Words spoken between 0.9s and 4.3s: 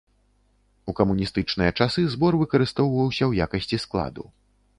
У камуністычныя часы збор выкарыстоўваўся ў якасці складу.